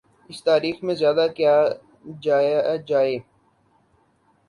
اس 0.29 0.39
تاریخ 0.43 0.75
میں 0.83 0.95
زیادہ 0.95 1.25
کیا 1.35 1.55
جایا 2.21 2.75
جائے۔ 2.87 3.15